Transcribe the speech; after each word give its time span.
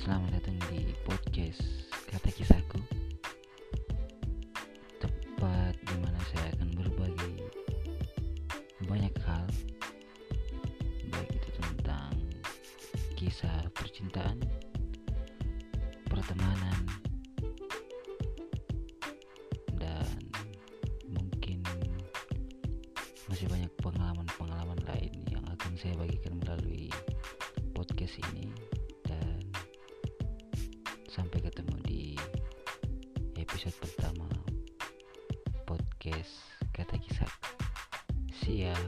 selamat 0.00 0.40
datang 0.40 0.56
di 0.72 0.96
podcast 1.04 1.60
Kata 2.08 2.32
Kisahku. 2.32 2.80
Tempat 4.96 5.76
di 5.76 5.96
mana 6.00 6.16
saya 6.32 6.56
akan 6.56 6.72
berbagi 6.72 7.36
banyak 8.88 9.12
hal 9.28 9.44
Baik 11.04 11.36
itu 11.36 11.50
tentang 11.52 12.16
kisah 13.12 13.68
percintaan, 13.76 14.40
pertemanan, 16.08 16.80
dan 19.76 20.16
mungkin 21.12 21.60
masih 23.28 23.52
banyak 23.52 23.68
pengalaman-pengalaman 23.84 24.79
sampai 31.10 31.42
ketemu 31.42 31.74
di 31.82 32.14
episode 33.34 33.74
pertama 33.82 34.30
podcast 35.66 36.38
kata 36.70 36.94
kisah. 37.02 37.26
See 38.30 38.70
ya 38.70 38.78